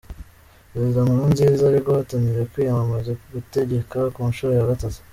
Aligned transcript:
Perezida 0.71 1.05
Nkurunziza 1.05 1.63
ari 1.67 1.79
guhatanira 1.85 2.49
kwiyamamaza 2.51 3.09
gutegeka 3.33 3.97
ku 4.13 4.21
nshuro 4.31 4.53
ya 4.55 4.69
gatatu. 4.71 4.99